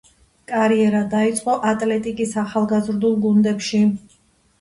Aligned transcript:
კარიერა 0.51 1.01
დაიწყო 1.11 1.53
„ატლეტიკის“ 1.71 2.33
ახალგაზრდულ 2.45 3.13
გუნდებში. 3.27 3.83